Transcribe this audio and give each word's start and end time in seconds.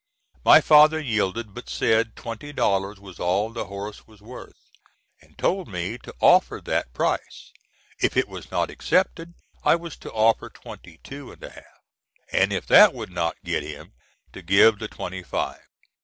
My 0.43 0.61
father 0.61 0.99
yielded, 0.99 1.53
but 1.53 1.69
said 1.69 2.15
twenty 2.15 2.51
dollars 2.51 2.99
was 2.99 3.19
all 3.19 3.51
the 3.51 3.65
horse 3.65 4.07
was 4.07 4.19
worth, 4.19 4.57
and 5.21 5.37
told 5.37 5.67
me 5.67 5.99
to 5.99 6.15
offer 6.19 6.59
that 6.59 6.91
price; 6.91 7.51
if 8.01 8.17
it 8.17 8.27
was 8.27 8.49
not 8.49 8.71
accepted 8.71 9.35
I 9.63 9.75
was 9.75 9.95
to 9.97 10.11
offer 10.11 10.49
twenty 10.49 10.97
two 11.03 11.31
and 11.31 11.43
a 11.43 11.51
half, 11.51 11.85
and 12.31 12.51
if 12.51 12.65
that 12.65 12.95
would 12.95 13.11
not 13.11 13.37
get 13.45 13.61
him, 13.61 13.93
to 14.33 14.41
give 14.41 14.79
the 14.79 14.87
twenty 14.87 15.21
five. 15.21 15.61